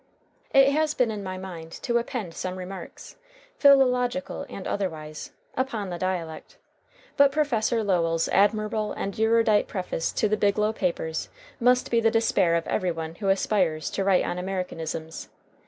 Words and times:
It 0.51 0.71
has 0.71 0.95
been 0.95 1.11
in 1.11 1.21
my 1.23 1.37
mind 1.37 1.71
to 1.83 1.99
append 1.99 2.33
some 2.33 2.57
remarks, 2.57 3.17
philological 3.59 4.47
and 4.49 4.65
otherwise, 4.65 5.31
upon 5.55 5.91
the 5.91 5.99
dialect, 5.99 6.57
but 7.17 7.31
Professor 7.31 7.83
Lowell's 7.83 8.27
admirable 8.29 8.93
and 8.93 9.13
erudite 9.19 9.67
preface 9.67 10.11
to 10.13 10.27
the 10.27 10.37
Biglow 10.37 10.73
Papers 10.73 11.29
must 11.59 11.91
be 11.91 11.99
the 11.99 12.09
despair 12.09 12.55
of 12.55 12.65
every 12.65 12.91
one 12.91 13.13
who 13.13 13.29
aspires 13.29 13.91
to 13.91 14.03
write 14.03 14.25
on 14.25 14.39
Americanisms. 14.39 15.29